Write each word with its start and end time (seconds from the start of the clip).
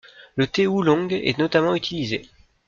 Le 0.35 0.47
thé 0.47 0.65
Oolong 0.65 1.11
est 1.13 1.37
notamment 1.37 1.75
utilisé. 1.75 2.27